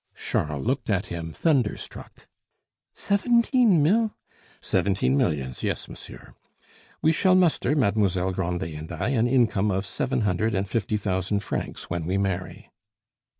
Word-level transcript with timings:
Charles 0.15 0.65
looked 0.65 0.89
at 0.89 1.05
him 1.13 1.31
thunderstruck. 1.31 2.27
"Seventeen 2.91 3.83
mil" 3.83 4.15
"Seventeen 4.59 5.15
millions; 5.15 5.61
yes, 5.61 5.87
monsieur. 5.87 6.33
We 7.03 7.11
shall 7.11 7.35
muster, 7.35 7.75
Mademoiselle 7.75 8.31
Grandet 8.33 8.73
and 8.73 8.91
I, 8.91 9.09
an 9.09 9.27
income 9.27 9.69
of 9.69 9.85
seven 9.85 10.21
hundred 10.21 10.55
and 10.55 10.67
fifty 10.67 10.97
thousand 10.97 11.41
francs 11.41 11.91
when 11.91 12.07
we 12.07 12.17
marry." 12.17 12.71